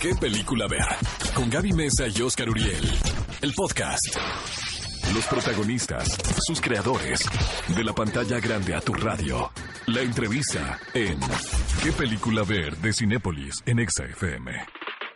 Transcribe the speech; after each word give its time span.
¿Qué 0.00 0.14
película 0.14 0.66
ver? 0.68 0.84
Con 1.34 1.48
Gaby 1.50 1.72
Mesa 1.72 2.06
y 2.14 2.20
Oscar 2.22 2.48
Uriel. 2.50 2.84
El 3.40 3.52
podcast. 3.54 4.16
Los 5.14 5.24
protagonistas, 5.26 6.08
sus 6.46 6.60
creadores. 6.60 7.20
De 7.74 7.82
la 7.82 7.94
pantalla 7.94 8.38
grande 8.38 8.74
a 8.74 8.80
tu 8.80 8.92
radio. 8.92 9.50
La 9.86 10.02
entrevista 10.02 10.78
en 10.94 11.18
¿Qué 11.82 11.92
película 11.92 12.42
ver? 12.42 12.76
de 12.78 12.92
Cinépolis 12.92 13.62
en 13.66 13.78
Exa 13.78 14.04
FM. 14.04 14.52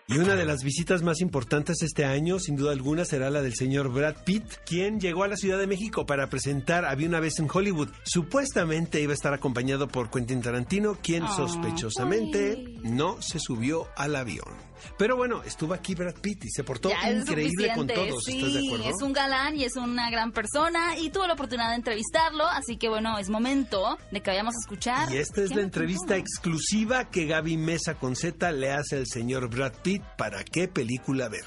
Y 0.09 0.19
una 0.19 0.35
de 0.35 0.45
las 0.45 0.65
visitas 0.65 1.03
más 1.03 1.21
importantes 1.21 1.83
este 1.83 2.05
año, 2.05 2.41
sin 2.41 2.57
duda 2.57 2.73
alguna, 2.73 3.05
será 3.05 3.31
la 3.31 3.43
del 3.43 3.55
señor 3.55 3.93
Brad 3.93 4.25
Pitt, 4.25 4.45
quien 4.67 4.99
llegó 4.99 5.23
a 5.23 5.29
la 5.29 5.37
Ciudad 5.37 5.57
de 5.57 5.69
México 5.69 6.05
para 6.05 6.29
presentar 6.29 6.85
Había 6.85 7.07
una 7.07 7.21
vez 7.21 7.39
en 7.39 7.49
Hollywood. 7.53 7.91
Supuestamente 8.03 9.01
iba 9.01 9.13
a 9.13 9.15
estar 9.15 9.33
acompañado 9.33 9.87
por 9.87 10.11
Quentin 10.11 10.43
Tarantino, 10.43 10.97
quien 11.01 11.29
sospechosamente 11.29 12.70
no 12.83 13.21
se 13.23 13.39
subió 13.39 13.89
al 13.97 14.17
avión. 14.17 14.49
Pero 14.97 15.17
bueno, 15.17 15.43
estuvo 15.43 15.75
aquí 15.75 15.95
Brad 15.95 16.15
Pitt 16.15 16.45
y 16.47 16.51
se 16.51 16.65
portó 16.65 16.89
Ya 16.89 17.11
es 17.11 17.21
increíble 17.29 17.73
con 17.75 17.87
todos. 17.87 18.25
sí, 18.25 18.39
¿Estás 18.39 18.55
de 18.55 18.67
acuerdo? 18.67 18.85
es 18.97 19.03
un 19.03 19.13
galán 19.13 19.57
y 19.57 19.65
es 19.65 19.77
una 19.77 20.11
gran 20.11 20.33
persona 20.33 20.99
y 20.99 21.11
tuve 21.11 21.27
la 21.27 21.35
oportunidad 21.35 21.71
de 21.71 21.77
entrevistarlo, 21.77 22.47
así 22.47 22.77
que 22.79 22.89
bueno, 22.89 23.19
es 23.19 23.29
momento 23.29 23.99
de 24.11 24.21
que 24.23 24.31
vayamos 24.31 24.55
a 24.55 24.61
escuchar. 24.63 25.13
Y 25.13 25.19
esta 25.19 25.43
es 25.43 25.55
la 25.55 25.63
entrevista 25.63 26.17
exclusiva 26.17 27.11
que 27.11 27.27
Gaby 27.27 27.57
Mesa 27.57 27.95
con 27.95 28.17
Z 28.17 28.51
le 28.53 28.73
hace 28.73 28.97
al 28.97 29.07
señor 29.07 29.49
Brad 29.51 29.75
Pitt 29.83 30.03
para 30.17 30.43
qué 30.45 30.67
película 30.69 31.29
ver. 31.29 31.45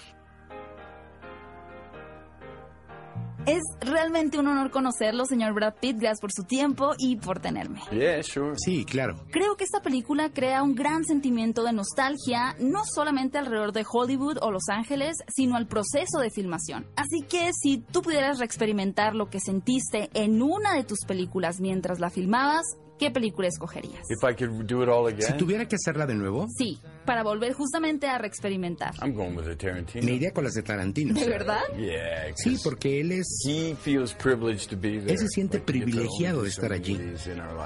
Es 3.45 3.61
realmente 3.81 4.39
un 4.39 4.47
honor 4.47 4.71
conocerlo, 4.71 5.25
señor 5.25 5.53
Brad 5.53 5.73
Pitt. 5.81 5.97
Gracias 5.97 6.21
por 6.21 6.31
su 6.31 6.43
tiempo 6.43 6.91
y 6.97 7.17
por 7.17 7.41
tenerme. 7.41 7.81
Yeah, 7.91 8.23
sure. 8.23 8.53
Sí, 8.57 8.85
claro. 8.85 9.15
Creo 9.31 9.57
que 9.57 9.65
esta 9.65 9.81
película 9.81 10.29
crea 10.29 10.63
un 10.63 10.75
gran 10.75 11.03
sentimiento 11.03 11.63
de 11.63 11.73
nostalgia, 11.73 12.55
no 12.59 12.83
solamente 12.85 13.37
alrededor 13.37 13.73
de 13.73 13.85
Hollywood 13.89 14.37
o 14.41 14.49
Los 14.49 14.69
Ángeles, 14.69 15.17
sino 15.27 15.57
al 15.57 15.67
proceso 15.67 16.19
de 16.21 16.29
filmación. 16.29 16.87
Así 16.95 17.21
que 17.27 17.51
si 17.53 17.79
tú 17.79 18.01
pudieras 18.01 18.39
reexperimentar 18.39 19.13
lo 19.13 19.29
que 19.29 19.41
sentiste 19.41 20.09
en 20.13 20.41
una 20.41 20.73
de 20.75 20.85
tus 20.85 20.99
películas 21.05 21.59
mientras 21.59 21.99
la 21.99 22.09
filmabas, 22.09 22.63
¿qué 22.99 23.11
película 23.11 23.47
escogerías? 23.47 24.01
If 24.09 24.23
I 24.23 24.35
could 24.35 24.65
do 24.65 24.83
it 24.83 24.89
all 24.89 25.07
again, 25.07 25.21
Si 25.21 25.33
tuviera 25.37 25.67
que 25.67 25.75
hacerla 25.75 26.05
de 26.05 26.15
nuevo, 26.15 26.47
Sí, 26.57 26.79
para 27.05 27.23
volver 27.23 27.53
justamente 27.53 28.07
a 28.07 28.17
reexperimentar. 28.17 28.93
I'm 29.01 29.13
going 29.13 29.35
with 29.35 29.55
Tarantino. 29.57 30.05
me 30.05 30.13
iría 30.13 30.31
con 30.31 30.43
las 30.43 30.53
de 30.53 30.63
Tarantino. 30.63 31.13
¿De 31.13 31.27
verdad? 31.27 31.61
Yeah. 31.77 32.33
Sí, 32.35 32.57
porque 32.63 33.01
él 33.01 33.11
es... 33.11 33.27
he 33.47 33.75
feels 33.75 34.13
privileged 34.13 34.69
to 34.69 34.75
be 34.77 34.99
there. 34.99 35.11
Él 35.11 35.17
se 35.19 35.27
siente 35.27 35.57
Like 35.57 35.65
privilegiado 35.71 36.43
de 36.43 36.49
estar 36.49 36.71
allí. 36.71 36.99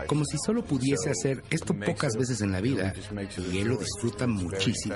Como 0.07 0.23
si 0.25 0.37
solo 0.45 0.63
pudiese 0.63 1.05
So, 1.05 1.11
hacer 1.11 1.43
esto 1.49 1.73
pocas 1.85 2.13
it- 2.13 2.19
veces 2.19 2.41
en 2.41 2.51
la 2.51 2.61
vida. 2.61 2.93
Y 3.51 3.59
él 3.59 3.67
lo 3.69 3.77
disfruta 3.77 4.27
muchísimo. 4.27 4.95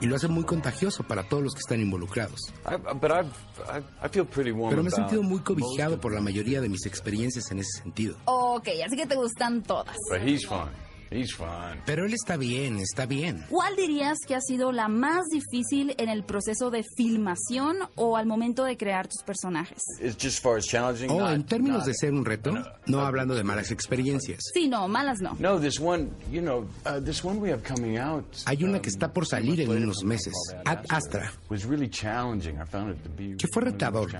Y 0.00 0.06
lo 0.06 0.16
hace 0.16 0.28
muy 0.28 0.44
contagioso 0.44 1.02
para 1.04 1.28
todos 1.28 1.42
los 1.42 1.54
que 1.54 1.60
están 1.60 1.80
involucrados. 1.80 2.40
I, 2.66 2.76
but 2.76 3.10
I've, 3.10 3.30
I, 3.68 3.78
I 4.04 4.08
feel 4.10 4.26
pretty 4.26 4.50
warm 4.52 4.70
Pero 4.70 4.82
me 4.82 4.88
he 4.88 4.92
sentido 4.92 5.22
muy 5.22 5.40
cobijado 5.40 6.00
por 6.00 6.12
la 6.12 6.20
mayoría 6.20 6.60
de 6.60 6.68
mis 6.68 6.84
experiencias 6.86 7.50
en 7.50 7.58
ese 7.60 7.82
sentido. 7.82 8.16
Ok, 8.26 8.68
así 8.84 8.96
que 8.96 9.06
te 9.06 9.14
todas. 9.62 9.96
But 10.08 10.22
he's 10.22 10.44
fine. 10.44 10.85
He's 11.10 11.34
fine. 11.34 11.80
Pero 11.86 12.04
él 12.04 12.12
está 12.14 12.36
bien, 12.36 12.78
está 12.78 13.06
bien. 13.06 13.44
¿Cuál 13.48 13.76
dirías 13.76 14.18
que 14.26 14.34
ha 14.34 14.40
sido 14.40 14.72
la 14.72 14.88
más 14.88 15.24
difícil 15.30 15.94
en 15.98 16.08
el 16.08 16.24
proceso 16.24 16.70
de 16.70 16.84
filmación 16.96 17.76
o 17.94 18.16
al 18.16 18.26
momento 18.26 18.64
de 18.64 18.76
crear 18.76 19.06
tus 19.08 19.22
personajes? 19.22 19.82
It's 20.00 20.16
just 20.22 20.42
far 20.42 20.56
as 20.58 20.64
challenging. 20.66 21.10
O 21.10 21.18
not- 21.20 21.30
Oh, 21.30 21.32
en 21.32 21.44
términos 21.44 21.78
not- 21.78 21.86
de 21.86 21.94
ser 21.94 22.12
un 22.12 22.24
reto, 22.24 22.52
no 22.86 23.00
hablando 23.00 23.34
de 23.34 23.44
malas 23.44 23.70
experiencias. 23.70 24.40
Sí, 24.52 24.68
no, 24.68 24.88
malas 24.88 25.20
no. 25.20 25.36
No, 25.38 25.60
this 25.60 25.78
one, 25.80 26.08
you 26.30 26.40
know, 26.40 26.66
uh, 26.86 27.00
this 27.04 27.24
one 27.24 27.38
we 27.40 27.52
have 27.52 27.62
coming 27.62 27.98
out. 27.98 28.24
Hay 28.46 28.64
una 28.64 28.80
que 28.80 28.88
um, 28.88 28.92
está 28.94 29.12
por 29.12 29.26
salir 29.26 29.60
en 29.60 29.70
unos 29.70 30.02
meses, 30.04 30.34
Ad 30.64 30.84
Astra. 30.88 31.32
Was 31.50 31.64
really 31.64 31.88
challenging. 31.88 32.56
I 32.56 32.66
found 32.66 32.94
it 32.96 33.02
to 33.02 33.10
be 33.16 33.36
Que 33.36 33.46
fue 33.52 33.62
retador. 33.62 34.10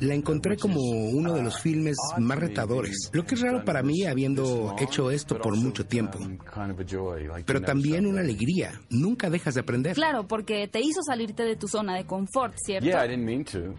La 0.00 0.14
encontré 0.14 0.56
como 0.56 0.80
uno 0.80 1.34
de 1.34 1.40
uh, 1.40 1.44
los 1.44 1.60
filmes 1.60 1.96
odd 2.14 2.20
más 2.20 2.38
retadores. 2.38 3.10
Lo 3.12 3.24
que 3.24 3.34
es 3.34 3.40
raro 3.40 3.64
para 3.64 3.82
mí 3.82 4.04
habiendo 4.04 4.74
hecho 4.78 5.10
esto 5.10 5.38
por 5.38 5.56
mucho 5.66 5.86
tiempo. 5.86 6.18
um, 6.18 6.38
joy, 6.86 7.26
like 7.26 7.44
Pero 7.46 7.60
también 7.60 8.06
una 8.06 8.20
alegría. 8.20 8.80
Nunca 8.90 9.30
dejas 9.30 9.54
de 9.54 9.60
aprender. 9.60 9.94
Claro, 9.94 10.26
porque 10.26 10.68
te 10.68 10.80
hizo 10.80 11.02
salirte 11.02 11.42
de 11.44 11.56
tu 11.56 11.68
zona 11.68 11.94
de 11.96 12.06
confort, 12.06 12.54
¿cierto? 12.64 12.86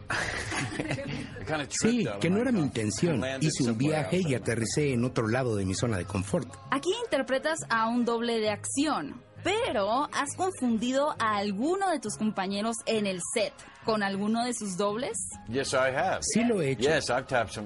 Sí, 1.69 2.05
que 2.19 2.29
no 2.29 2.41
era 2.41 2.51
mi 2.51 2.59
intención. 2.59 3.23
Hice 3.39 3.63
un 3.69 3.77
viaje 3.77 4.21
y 4.25 4.35
aterricé 4.35 4.93
en 4.93 5.05
otro 5.05 5.27
lado 5.27 5.55
de 5.55 5.65
mi 5.65 5.73
zona 5.73 5.97
de 5.97 6.05
confort. 6.05 6.47
Aquí 6.71 6.89
interpretas 7.05 7.59
a 7.69 7.87
un 7.87 8.05
doble 8.05 8.39
de 8.39 8.49
acción, 8.49 9.21
pero 9.43 10.03
has 10.13 10.35
confundido 10.35 11.11
a 11.19 11.37
alguno 11.37 11.89
de 11.89 11.99
tus 11.99 12.17
compañeros 12.17 12.75
en 12.85 13.07
el 13.07 13.19
set 13.33 13.53
con 13.85 14.03
alguno 14.03 14.43
de 14.43 14.53
sus 14.53 14.75
dobles. 14.75 15.17
Yes, 15.47 15.71
I 15.71 15.95
have. 15.95 16.19
Sí 16.21 16.43
lo 16.43 16.61
he 16.61 16.71
hecho. 16.71 16.89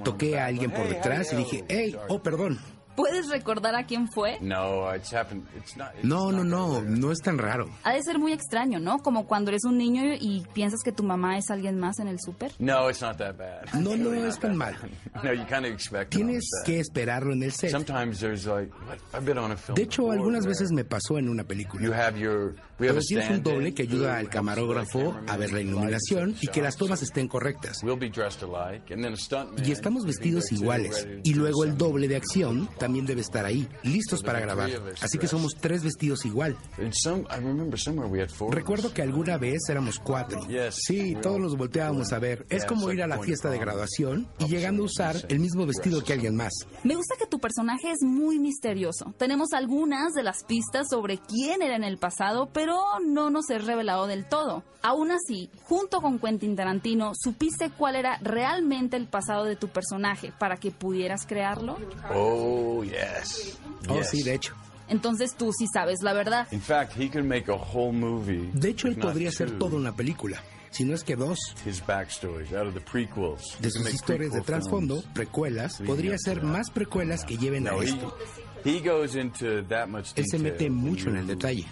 Toqué 0.03 0.39
a 0.39 0.45
alguien 0.45 0.69
por 0.69 0.81
"Hey, 0.85 0.93
detrás 0.93 1.33
y 1.33 1.37
dije, 1.37 1.65
hey, 1.67 1.91
doing?" 1.91 2.05
oh, 2.09 2.21
perdón. 2.21 2.59
¿Puedes 2.95 3.29
recordar 3.29 3.75
a 3.75 3.85
quién 3.85 4.07
fue? 4.11 4.37
No, 4.41 4.93
it's 4.95 5.13
happened. 5.13 5.45
It's 5.57 5.75
not. 5.77 5.89
it's 5.95 6.03
No, 6.03 6.31
no, 6.31 6.43
not 6.43 6.45
no, 6.45 6.81
no 6.81 7.11
es 7.11 7.19
tan 7.19 7.37
raro. 7.37 7.69
Ha 7.83 7.93
de 7.93 8.03
ser 8.03 8.19
muy 8.19 8.33
extraño, 8.33 8.79
¿no? 8.79 8.97
Como 8.99 9.25
cuando 9.27 9.49
eres 9.51 9.63
un 9.65 9.77
niño 9.77 10.03
y 10.19 10.45
piensas 10.53 10.81
que 10.83 10.91
tu 10.91 11.03
mamá 11.03 11.37
es 11.37 11.49
alguien 11.49 11.79
más 11.79 11.99
en 11.99 12.07
el 12.07 12.19
súper. 12.19 12.51
No, 12.59 12.89
it's 12.89 13.01
not 13.01 13.17
that 13.17 13.35
bad. 13.37 13.73
No, 13.73 13.91
It's 13.93 13.99
no 14.03 14.09
really 14.11 14.27
es 14.27 14.39
tan 14.39 14.57
mal. 14.57 14.75
No, 15.23 15.33
you 15.33 15.43
kind 15.45 15.65
of 15.65 15.71
expect 15.73 16.11
Tienes 16.11 16.43
que 16.65 16.79
esperarlo 16.79 17.33
en 17.33 17.43
el 17.43 17.51
set. 17.51 17.71
Sometimes 17.71 18.19
there's 18.19 18.45
like? 18.45 18.71
I've 19.13 19.25
been 19.25 19.37
on 19.37 19.51
a 19.51 19.57
film. 19.57 19.75
De 19.75 19.83
hecho, 19.83 20.03
before 20.03 20.17
algunas 20.17 20.45
veces 20.45 20.71
me 20.71 20.83
pasó 20.83 21.17
en 21.17 21.29
una 21.29 21.43
You 21.43 21.47
película. 21.47 21.95
have 22.07 22.17
your. 22.19 22.55
We 22.79 22.87
have 22.87 22.95
Pero 22.95 23.01
tienes 23.07 23.29
un 23.29 23.43
doble 23.43 23.73
que 23.73 23.83
ayuda 23.83 24.17
al 24.17 24.29
camarógrafo 24.29 25.15
a 25.27 25.37
ver 25.37 25.53
la 25.53 25.61
iluminación 25.61 26.35
y 26.41 26.47
que 26.47 26.61
las 26.61 26.75
tomas 26.77 27.01
estén 27.03 27.27
correctas. 27.27 27.83
We'll 27.83 27.97
be 27.99 28.09
dressed 28.09 28.41
alike, 28.43 28.91
and 28.93 29.03
then 29.03 29.13
a 29.13 29.17
stuntman. 29.17 29.65
Y 29.65 29.71
estamos 29.71 30.05
vestidos 30.05 30.51
iguales. 30.51 31.07
Y 31.23 31.33
luego 31.35 31.63
el 31.63 31.77
doble 31.77 32.07
de 32.07 32.15
acción 32.15 32.67
también 32.79 32.90
debe 33.05 33.21
estar 33.21 33.45
ahí, 33.45 33.67
listos 33.83 34.21
para 34.21 34.39
grabar. 34.39 34.69
Así 35.01 35.17
que 35.17 35.27
somos 35.27 35.55
tres 35.55 35.83
vestidos 35.83 36.25
igual. 36.25 36.55
And 36.77 36.93
some, 36.93 37.21
I 37.29 37.37
remember 37.37 37.79
somewhere 37.79 38.09
we 38.09 38.21
had 38.21 38.29
four. 38.29 38.53
Recuerdo 38.53 38.93
que 38.93 39.01
alguna 39.01 39.37
vez 39.37 39.69
éramos 39.69 39.99
cuatro. 39.99 40.41
Sí, 40.71 41.15
todos 41.21 41.39
nos 41.39 41.57
volteábamos 41.57 42.11
a 42.11 42.19
ver. 42.19 42.45
Es 42.49 42.65
como 42.65 42.91
ir 42.91 43.01
a 43.01 43.07
la 43.07 43.19
fiesta 43.19 43.49
de 43.49 43.57
graduación 43.57 44.27
y 44.39 44.47
llegando 44.47 44.83
a 44.83 44.85
usar 44.85 45.15
el 45.29 45.39
mismo 45.39 45.65
vestido 45.65 46.03
que 46.03 46.13
alguien 46.13 46.35
más. 46.35 46.51
Me 46.83 46.95
gusta 46.95 47.15
que 47.17 47.25
tu 47.25 47.39
personaje 47.39 47.91
es 47.91 48.01
muy 48.01 48.39
misterioso. 48.39 49.13
Tenemos 49.17 49.53
algunas 49.53 50.13
de 50.13 50.23
las 50.23 50.43
pistas 50.43 50.87
sobre 50.89 51.17
quién 51.17 51.61
era 51.61 51.75
en 51.75 51.83
el 51.83 51.97
pasado, 51.97 52.49
pero 52.51 52.77
no 53.05 53.29
nos 53.29 53.49
es 53.49 53.65
revelado 53.65 54.07
del 54.07 54.25
todo. 54.25 54.63
Aún 54.83 55.11
así, 55.11 55.49
junto 55.63 56.01
con 56.01 56.17
Quentin 56.17 56.55
Tarantino, 56.55 57.11
¿supiste 57.13 57.69
cuál 57.69 57.95
era 57.95 58.17
realmente 58.23 58.97
el 58.97 59.07
pasado 59.07 59.43
de 59.43 59.55
tu 59.55 59.67
personaje 59.67 60.33
para 60.39 60.57
que 60.57 60.71
pudieras 60.71 61.27
crearlo? 61.27 61.77
Oh 62.11 62.70
yes. 62.83 63.57
Oh, 63.89 63.95
Yes. 63.97 64.09
sí, 64.09 64.23
de 64.23 64.35
hecho. 64.35 64.53
Entonces 64.87 65.35
tú 65.35 65.51
sí 65.53 65.65
sabes 65.73 66.01
la 66.01 66.13
verdad. 66.13 66.47
In 66.51 66.61
fact, 66.61 66.97
he 66.97 67.09
could 67.09 67.25
make 67.25 67.49
a 67.49 67.55
whole 67.55 67.93
movie. 67.93 68.49
De 68.53 68.69
hecho, 68.69 68.87
él 68.87 68.97
podría 68.97 69.29
hacer 69.29 69.51
two, 69.51 69.57
toda 69.59 69.77
una 69.77 69.95
película. 69.95 70.41
Si 70.69 70.83
no 70.85 70.93
es 70.95 71.03
que 71.03 71.15
dos. 71.15 71.37
His 71.65 71.85
backstories 71.85 72.51
out 72.53 72.67
of 72.67 72.73
the 72.73 72.81
prequels. 72.81 73.57
De 73.59 73.69
sus 73.69 73.93
historias 73.93 74.31
de 74.31 74.41
trasfondo, 74.41 75.03
precuelas, 75.13 75.81
podría 75.85 76.17
ser 76.17 76.41
más 76.43 76.69
precuelas 76.71 77.23
que 77.25 77.37
lleven 77.37 77.67
a 77.67 77.75
esto. 77.75 78.17
he 78.63 78.79
goes 78.79 79.15
into 79.15 79.63
that 79.67 79.87
much 79.87 80.11
Él 80.15 80.25
se 80.29 80.37
mete 80.39 80.69
mucho 80.69 81.09
en 81.09 81.17
el 81.17 81.27
detalle. 81.27 81.65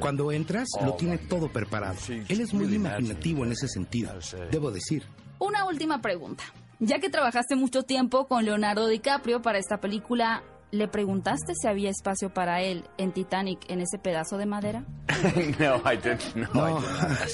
Cuando 0.00 0.32
entras, 0.32 0.68
lo 0.84 0.94
tiene 0.94 1.18
todo 1.18 1.48
preparado. 1.48 1.96
Él 2.08 2.40
es 2.40 2.52
muy 2.54 2.74
imaginativo 2.74 3.44
en 3.44 3.52
ese 3.52 3.68
sentido, 3.68 4.12
debo 4.50 4.70
decir. 4.70 5.02
Una 5.38 5.64
última 5.66 6.00
pregunta. 6.00 6.44
Ya 6.78 6.98
que 6.98 7.08
trabajaste 7.08 7.56
mucho 7.56 7.82
tiempo 7.82 8.26
con 8.28 8.44
Leonardo 8.44 8.86
DiCaprio 8.86 9.40
para 9.42 9.58
esta 9.58 9.80
película, 9.80 10.42
¿le 10.70 10.88
preguntaste 10.88 11.54
si 11.54 11.66
había 11.68 11.88
espacio 11.90 12.28
para 12.34 12.60
él 12.60 12.84
en 12.98 13.12
Titanic 13.12 13.60
en 13.70 13.80
ese 13.80 13.98
pedazo 13.98 14.36
de 14.36 14.44
madera? 14.46 14.84
no, 15.58 15.76
I 15.90 15.96
didn't. 15.96 16.34
No, 16.34 16.48
No, 16.52 16.78
I 16.78 16.82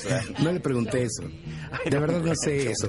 didn't 0.09 0.39
no 0.45 0.53
le 0.53 0.61
pregunté 0.61 1.03
eso. 1.03 1.25
De 1.85 1.99
verdad 1.99 2.21
no 2.21 2.35
sé 2.37 2.71
eso. 2.71 2.89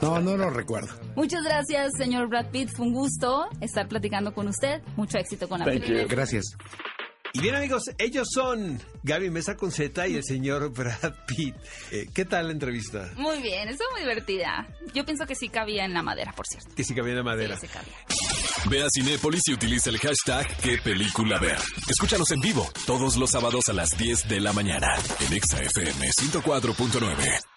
No, 0.00 0.20
no 0.20 0.36
lo 0.36 0.50
recuerdo. 0.50 0.88
Muchas 1.16 1.42
gracias, 1.42 1.92
señor 1.98 2.28
Brad 2.28 2.50
Pitt. 2.50 2.68
Fue 2.70 2.86
un 2.86 2.92
gusto 2.92 3.46
estar 3.60 3.88
platicando 3.88 4.32
con 4.34 4.46
usted. 4.48 4.82
Mucho 4.96 5.18
éxito 5.18 5.48
con 5.48 5.58
la 5.60 5.64
Thank 5.64 5.80
película. 5.80 6.02
you. 6.02 6.08
Gracias. 6.08 6.44
Y 7.34 7.40
bien 7.40 7.54
amigos, 7.54 7.84
ellos 7.98 8.28
son 8.32 8.80
Gaby 9.02 9.30
Mesa 9.30 9.56
con 9.56 9.72
Z 9.72 10.06
y 10.06 10.16
el 10.16 10.24
señor 10.24 10.70
Brad 10.70 11.14
Pitt. 11.26 11.54
Eh, 11.90 12.08
¿Qué 12.12 12.24
tal 12.26 12.46
la 12.46 12.52
entrevista? 12.52 13.10
Muy 13.16 13.40
bien, 13.40 13.68
estuvo 13.68 13.90
muy 13.92 14.00
divertida. 14.00 14.66
Yo 14.92 15.04
pienso 15.04 15.24
que 15.26 15.34
sí 15.34 15.48
cabía 15.48 15.84
en 15.84 15.94
la 15.94 16.02
madera, 16.02 16.32
por 16.32 16.46
cierto. 16.46 16.68
Que 16.74 16.84
sí 16.84 16.94
cabía 16.94 17.12
en 17.12 17.18
la 17.18 17.24
madera. 17.24 17.56
Sí, 17.56 17.66
sí 17.66 17.72
cabía. 17.72 17.94
Ve 18.68 18.82
a 18.82 18.88
Cinépolis 18.94 19.42
y 19.48 19.54
utiliza 19.54 19.90
el 19.90 19.98
hashtag 19.98 20.46
qué 20.58 20.78
película 20.78 21.38
ver. 21.38 21.58
Escúchanos 21.88 22.30
en 22.32 22.40
vivo 22.40 22.70
todos 22.86 23.16
los 23.16 23.30
sábados 23.30 23.64
a 23.68 23.72
las 23.72 23.96
10 23.96 24.28
de 24.28 24.40
la 24.40 24.52
mañana 24.52 24.94
en 25.26 25.32
Exa 25.32 25.62
FM 25.62 26.10
104.9. 26.10 27.51